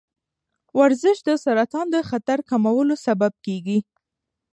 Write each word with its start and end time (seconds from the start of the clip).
ورزش 0.79 1.17
د 1.27 1.29
سرطان 1.43 1.85
د 1.91 1.97
خطر 2.09 2.39
کمولو 2.49 2.95
سبب 3.05 3.33
دی. 3.45 3.79